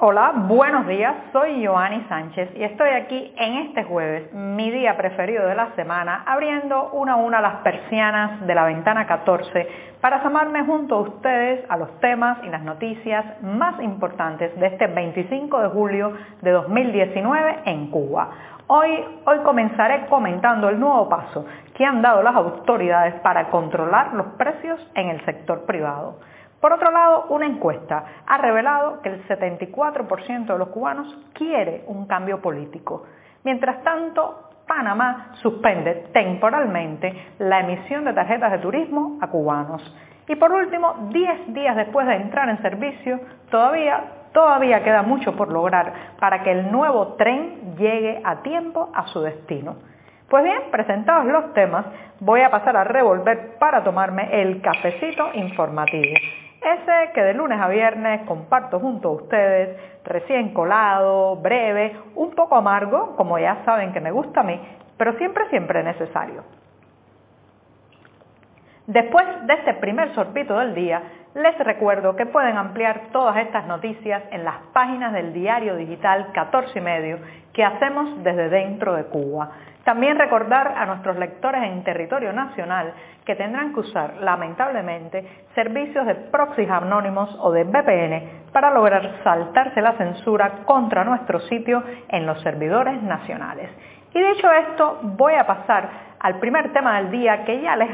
[0.00, 5.44] Hola, buenos días, soy Joanny Sánchez y estoy aquí en este jueves, mi día preferido
[5.44, 9.68] de la semana, abriendo una a una las persianas de la ventana 14
[10.00, 14.86] para asomarme junto a ustedes a los temas y las noticias más importantes de este
[14.86, 16.12] 25 de julio
[16.42, 18.30] de 2019 en Cuba.
[18.68, 21.44] Hoy, hoy comenzaré comentando el nuevo paso
[21.74, 26.20] que han dado las autoridades para controlar los precios en el sector privado.
[26.60, 32.06] Por otro lado, una encuesta ha revelado que el 74% de los cubanos quiere un
[32.06, 33.04] cambio político.
[33.44, 39.82] Mientras tanto, Panamá suspende temporalmente la emisión de tarjetas de turismo a cubanos.
[40.28, 43.18] Y por último, 10 días después de entrar en servicio,
[43.50, 49.06] todavía, todavía queda mucho por lograr para que el nuevo tren llegue a tiempo a
[49.06, 49.76] su destino.
[50.28, 51.86] Pues bien, presentados los temas,
[52.20, 56.14] voy a pasar a revolver para tomarme el cafecito informativo.
[56.60, 62.56] Ese que de lunes a viernes comparto junto a ustedes, recién colado, breve, un poco
[62.56, 64.60] amargo, como ya saben que me gusta a mí,
[64.96, 66.42] pero siempre, siempre necesario.
[68.86, 71.02] Después de este primer sorbito del día,
[71.38, 76.78] les recuerdo que pueden ampliar todas estas noticias en las páginas del diario digital 14
[76.78, 77.18] y medio
[77.52, 79.50] que hacemos desde dentro de Cuba.
[79.84, 82.92] También recordar a nuestros lectores en territorio nacional
[83.24, 89.80] que tendrán que usar, lamentablemente, servicios de proxies anónimos o de VPN para lograr saltarse
[89.80, 93.70] la censura contra nuestro sitio en los servidores nacionales.
[94.12, 97.90] Y dicho esto, voy a pasar al primer tema del día que ya les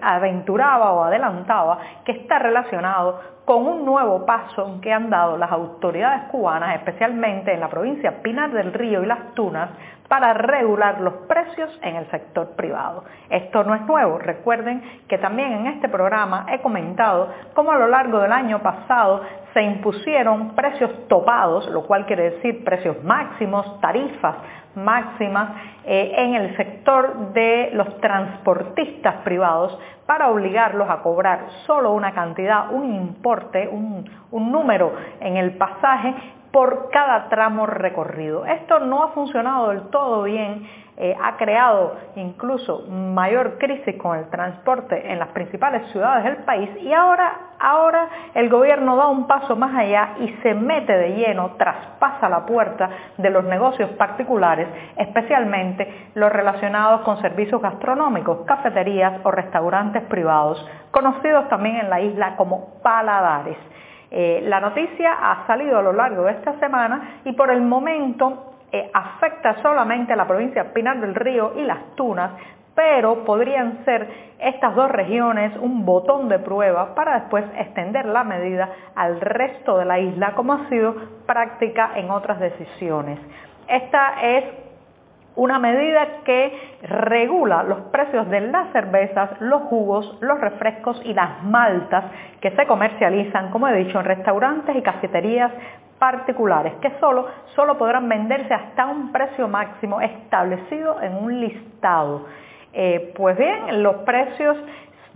[0.00, 6.24] aventuraba o adelantaba, que está relacionado con un nuevo paso que han dado las autoridades
[6.24, 9.70] cubanas, especialmente en la provincia Pinar del Río y Las Tunas,
[10.06, 13.04] para regular los precios en el sector privado.
[13.30, 17.88] Esto no es nuevo, recuerden que también en este programa he comentado cómo a lo
[17.88, 19.22] largo del año pasado
[19.58, 24.36] se impusieron precios topados, lo cual quiere decir precios máximos, tarifas
[24.76, 25.50] máximas
[25.84, 29.76] eh, en el sector de los transportistas privados
[30.06, 36.14] para obligarlos a cobrar solo una cantidad, un importe, un, un número en el pasaje
[36.52, 38.46] por cada tramo recorrido.
[38.46, 40.66] Esto no ha funcionado del todo bien,
[41.00, 46.70] eh, ha creado incluso mayor crisis con el transporte en las principales ciudades del país
[46.80, 51.52] y ahora, ahora el gobierno da un paso más allá y se mete de lleno,
[51.56, 54.66] traspasa la puerta de los negocios particulares,
[54.96, 62.34] especialmente los relacionados con servicios gastronómicos, cafeterías o restaurantes privados, conocidos también en la isla
[62.34, 63.56] como paladares.
[64.10, 68.54] Eh, la noticia ha salido a lo largo de esta semana y por el momento
[68.72, 72.32] eh, afecta solamente a la provincia Pinar del Río y Las Tunas,
[72.74, 74.08] pero podrían ser
[74.38, 79.84] estas dos regiones un botón de prueba para después extender la medida al resto de
[79.84, 80.94] la isla, como ha sido
[81.26, 83.18] práctica en otras decisiones.
[83.66, 84.44] Esta es
[85.38, 91.44] una medida que regula los precios de las cervezas, los jugos, los refrescos y las
[91.44, 92.06] maltas
[92.40, 95.52] que se comercializan, como he dicho, en restaurantes y cafeterías
[96.00, 102.26] particulares, que solo, solo podrán venderse hasta un precio máximo establecido en un listado.
[102.72, 104.56] Eh, pues bien, los precios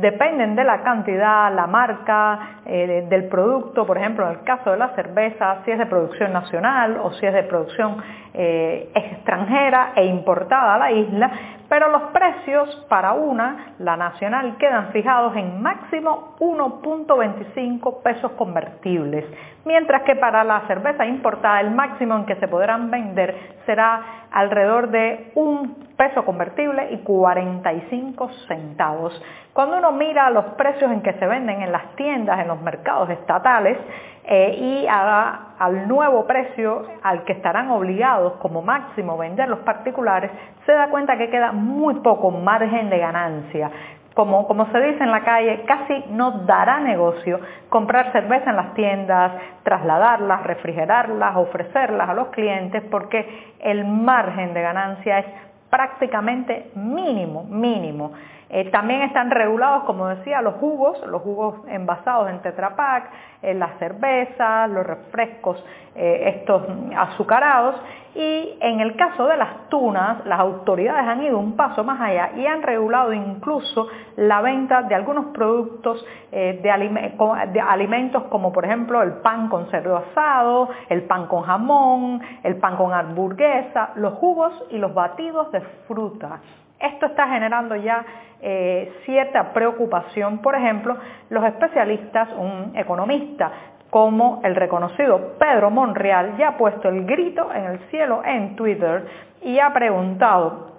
[0.03, 4.77] dependen de la cantidad, la marca eh, del producto, por ejemplo, en el caso de
[4.77, 7.97] la cerveza, si es de producción nacional o si es de producción
[8.35, 11.31] eh, extranjera e importada a la isla,
[11.73, 19.25] pero los precios para una, la nacional, quedan fijados en máximo 1.25 pesos convertibles,
[19.65, 23.35] mientras que para la cerveza importada el máximo en que se podrán vender
[23.65, 29.23] será alrededor de un peso convertible y 45 centavos.
[29.55, 33.09] Cuando uno mira los precios en que se venden en las tiendas, en los mercados
[33.09, 33.79] estatales,
[34.25, 40.31] eh, y al nuevo precio al que estarán obligados como máximo vender los particulares,
[40.65, 43.71] se da cuenta que queda muy poco margen de ganancia.
[44.15, 47.41] Como, como, se dice en la calle, casi no dará negocio
[47.71, 49.33] comprar cerveza en las tiendas,
[49.63, 55.27] trasladarlas, refrigerarlas, ofrecerlas a los clientes, porque el margen de ganancia es
[55.71, 58.13] prácticamente mínimo, mínimo.
[58.55, 63.05] Eh, también están regulados, como decía, los jugos, los jugos envasados en Tetra Pak,
[63.41, 65.65] eh, las cervezas, los refrescos,
[65.95, 66.63] eh, estos
[66.95, 67.77] azucarados.
[68.15, 72.33] Y en el caso de las tunas, las autoridades han ido un paso más allá
[72.37, 79.13] y han regulado incluso la venta de algunos productos de, alimentos como por ejemplo el
[79.23, 84.77] pan con cerdo asado, el pan con jamón, el pan con hamburguesa, los jugos y
[84.77, 86.41] los batidos de fruta.
[86.83, 88.05] Esto está generando ya
[88.41, 90.39] eh, cierta preocupación.
[90.39, 90.97] Por ejemplo,
[91.31, 93.53] los especialistas, un economista
[93.89, 99.07] como el reconocido Pedro Monreal ya ha puesto el grito en el cielo en Twitter
[99.43, 100.73] y ha preguntado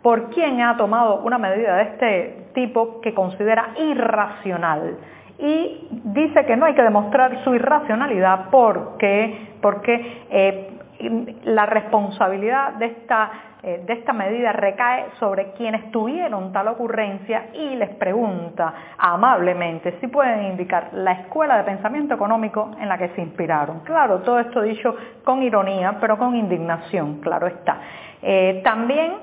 [0.00, 4.96] por quién ha tomado una medida de este tipo que considera irracional.
[5.38, 10.70] Y dice que no hay que demostrar su irracionalidad porque, porque eh,
[11.44, 13.30] la responsabilidad de esta
[13.64, 20.08] eh, de esta medida recae sobre quienes tuvieron tal ocurrencia y les pregunta amablemente si
[20.08, 23.80] pueden indicar la escuela de pensamiento económico en la que se inspiraron.
[23.80, 27.78] Claro, todo esto dicho con ironía, pero con indignación, claro está.
[28.20, 29.18] Eh, también,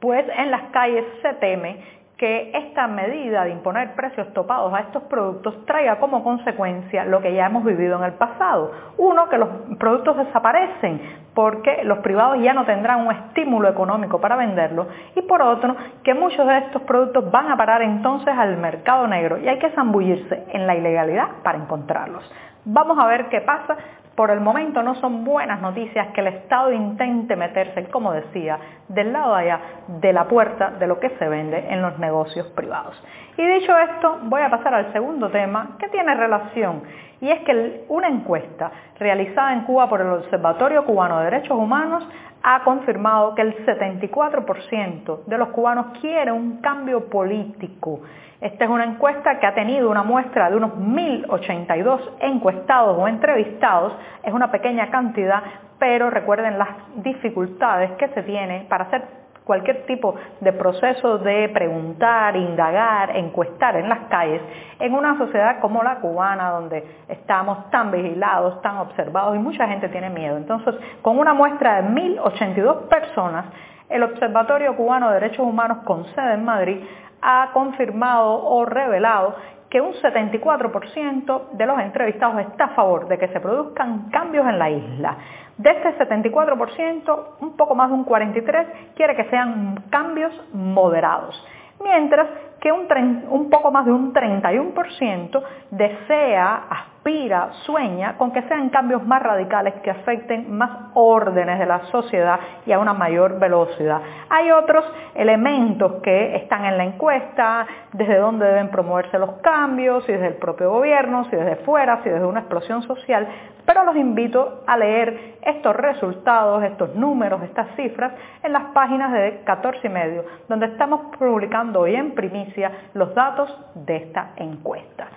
[0.00, 5.04] pues en las calles se teme que esta medida de imponer precios topados a estos
[5.04, 8.72] productos traiga como consecuencia lo que ya hemos vivido en el pasado.
[8.98, 9.48] Uno, que los
[9.78, 11.00] productos desaparecen
[11.34, 16.14] porque los privados ya no tendrán un estímulo económico para venderlos y por otro, que
[16.14, 20.44] muchos de estos productos van a parar entonces al mercado negro y hay que zambullirse
[20.48, 22.30] en la ilegalidad para encontrarlos.
[22.64, 23.76] Vamos a ver qué pasa
[24.14, 28.58] por el momento no son buenas noticias que el Estado intente meterse, como decía,
[28.88, 33.02] del lado allá de la puerta de lo que se vende en los negocios privados.
[33.36, 36.82] Y dicho esto, voy a pasar al segundo tema que tiene relación
[37.20, 42.06] y es que una encuesta realizada en Cuba por el Observatorio Cubano de Derechos Humanos
[42.42, 48.00] ha confirmado que el 74% de los cubanos quiere un cambio político
[48.40, 53.92] esta es una encuesta que ha tenido una muestra de unos 1.082 encuestados o entrevistados.
[54.22, 55.42] Es una pequeña cantidad,
[55.78, 59.19] pero recuerden las dificultades que se tiene para hacer
[59.50, 64.40] cualquier tipo de proceso de preguntar, indagar, encuestar en las calles,
[64.78, 69.88] en una sociedad como la cubana, donde estamos tan vigilados, tan observados y mucha gente
[69.88, 70.36] tiene miedo.
[70.36, 73.46] Entonces, con una muestra de 1.082 personas,
[73.88, 76.84] el Observatorio Cubano de Derechos Humanos con sede en Madrid
[77.20, 79.34] ha confirmado o revelado
[79.70, 84.58] que un 74% de los entrevistados está a favor de que se produzcan cambios en
[84.58, 85.16] la isla.
[85.56, 91.40] De este 74%, un poco más de un 43% quiere que sean cambios moderados,
[91.82, 92.26] mientras
[92.60, 92.86] que un,
[93.30, 96.62] un poco más de un 31% desea,
[97.00, 102.38] aspira, sueña con que sean cambios más radicales que afecten más órdenes de la sociedad
[102.66, 104.02] y a una mayor velocidad.
[104.28, 110.12] Hay otros elementos que están en la encuesta, desde dónde deben promoverse los cambios, si
[110.12, 113.26] desde el propio gobierno, si desde fuera, si desde una explosión social,
[113.64, 118.12] pero los invito a leer estos resultados, estos números, estas cifras
[118.42, 123.48] en las páginas de 14 y medio, donde estamos publicando hoy en primicia los datos
[123.74, 125.08] de esta encuesta.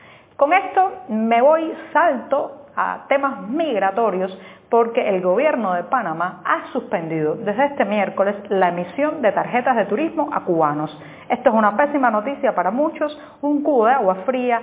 [0.43, 4.37] Con esto me voy salto a temas migratorios
[4.69, 9.85] porque el gobierno de Panamá ha suspendido desde este miércoles la emisión de tarjetas de
[9.85, 10.91] turismo a cubanos.
[11.29, 14.59] Esto es una pésima noticia para muchos, un cubo de agua fría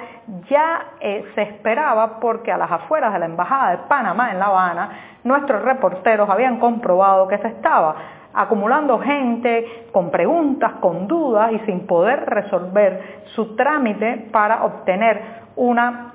[0.50, 4.49] ya eh, se esperaba porque a las afueras de la Embajada de Panamá en La
[4.49, 4.91] Habana,
[5.25, 7.97] nuestros reporteros habían comprobado que se estaba
[8.35, 15.21] acumulando gente con preguntas, con dudas y sin poder resolver su trámite para obtener
[15.56, 16.15] una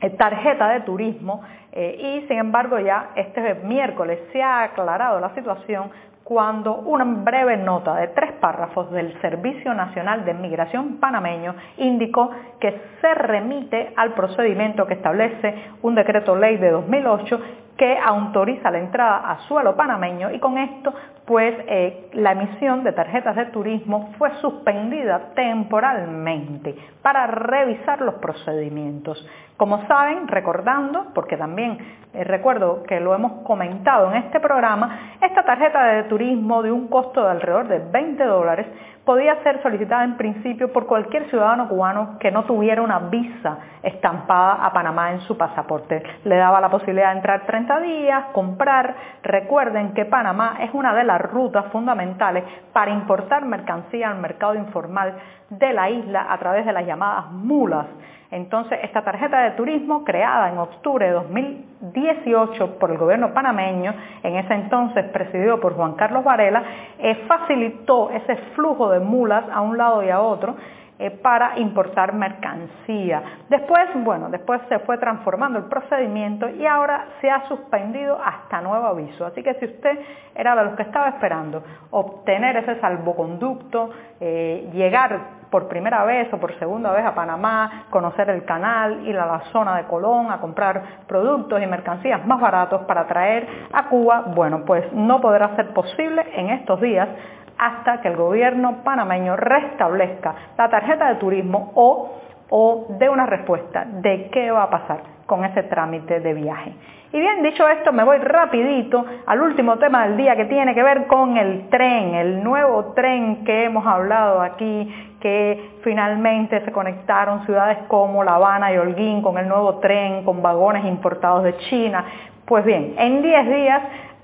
[0.00, 5.34] eh, tarjeta de turismo eh, y sin embargo ya este miércoles se ha aclarado la
[5.34, 5.90] situación
[6.24, 12.80] cuando una breve nota de tres párrafos del Servicio Nacional de Migración panameño indicó que
[13.00, 17.40] se remite al procedimiento que establece un decreto ley de 2008
[17.76, 20.92] que autoriza la entrada a suelo panameño y con esto
[21.24, 29.26] pues eh, la emisión de tarjetas de turismo fue suspendida temporalmente para revisar los procedimientos.
[29.56, 31.78] Como saben, recordando, porque también
[32.12, 36.88] eh, recuerdo que lo hemos comentado en este programa, esta tarjeta de turismo de un
[36.88, 38.66] costo de alrededor de 20 dólares
[39.04, 44.64] podía ser solicitada en principio por cualquier ciudadano cubano que no tuviera una visa estampada
[44.64, 46.02] a Panamá en su pasaporte.
[46.24, 48.94] Le daba la posibilidad de entrar 30 días, comprar.
[49.22, 55.14] Recuerden que Panamá es una de las rutas fundamentales para importar mercancía al mercado informal
[55.50, 57.86] de la isla a través de las llamadas mulas.
[58.34, 64.34] Entonces, esta tarjeta de turismo, creada en octubre de 2018 por el gobierno panameño, en
[64.34, 66.64] ese entonces presidido por Juan Carlos Varela,
[66.98, 70.56] eh, facilitó ese flujo de mulas a un lado y a otro
[70.98, 73.22] eh, para importar mercancía.
[73.48, 78.86] Después, bueno, después se fue transformando el procedimiento y ahora se ha suspendido hasta nuevo
[78.86, 79.26] aviso.
[79.26, 79.96] Así que si usted
[80.34, 86.38] era de los que estaba esperando obtener ese salvoconducto, eh, llegar por primera vez o
[86.38, 90.40] por segunda vez a Panamá, conocer el canal, ir a la zona de Colón a
[90.40, 95.68] comprar productos y mercancías más baratos para traer a Cuba, bueno, pues no podrá ser
[95.68, 97.08] posible en estos días
[97.56, 102.10] hasta que el gobierno panameño restablezca la tarjeta de turismo o
[102.50, 106.74] o dé una respuesta de qué va a pasar con ese trámite de viaje.
[107.14, 110.82] Y bien, dicho esto, me voy rapidito al último tema del día que tiene que
[110.82, 117.46] ver con el tren, el nuevo tren que hemos hablado aquí, que finalmente se conectaron
[117.46, 122.04] ciudades como La Habana y Holguín con el nuevo tren, con vagones importados de China.
[122.46, 123.82] Pues bien, en 10 días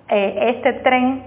[0.09, 1.23] eh, este tren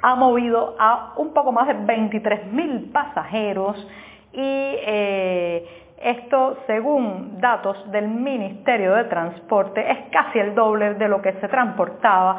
[0.00, 3.86] ha movido a un poco más de 23 mil pasajeros
[4.32, 11.20] y eh, esto, según datos del Ministerio de Transporte, es casi el doble de lo
[11.20, 12.36] que se transportaba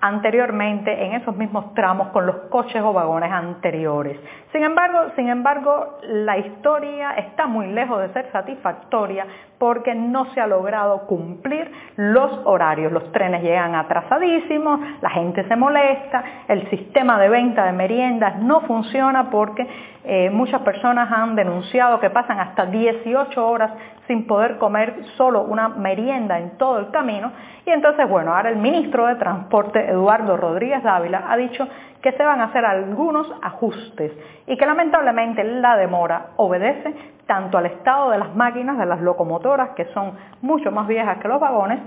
[0.00, 4.16] anteriormente en esos mismos tramos con los coches o vagones anteriores.
[4.52, 9.26] Sin embargo, sin embargo, la historia está muy lejos de ser satisfactoria
[9.58, 12.90] porque no se ha logrado cumplir los horarios.
[12.90, 18.62] Los trenes llegan atrasadísimos, la gente se molesta, el sistema de venta de meriendas no
[18.62, 19.66] funciona porque
[20.04, 23.72] eh, muchas personas han denunciado que pasan hasta 18 horas
[24.06, 27.32] sin poder comer solo una merienda en todo el camino.
[27.66, 31.68] Y entonces, bueno, ahora el ministro de Transporte, Eduardo Rodríguez Dávila, ha dicho
[32.02, 34.12] que se van a hacer algunos ajustes
[34.46, 36.94] y que lamentablemente la demora obedece
[37.26, 41.28] tanto al estado de las máquinas, de las locomotoras, que son mucho más viejas que
[41.28, 41.80] los vagones,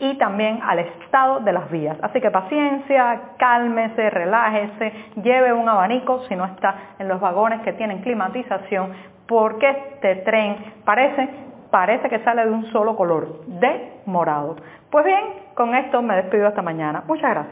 [0.00, 1.96] y también al estado de las vías.
[2.02, 7.74] Así que paciencia, cálmese, relájese, lleve un abanico si no está en los vagones que
[7.74, 8.92] tienen climatización,
[9.28, 11.28] porque este tren parece,
[11.70, 14.56] parece que sale de un solo color, de morado.
[14.90, 15.22] Pues bien,
[15.54, 17.04] con esto me despido hasta mañana.
[17.06, 17.48] Muchas gracias.